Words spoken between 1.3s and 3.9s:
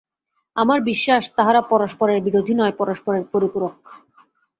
তাহারা পরস্পরের বিরোধী নয়, পরস্পরের পরিপূরক।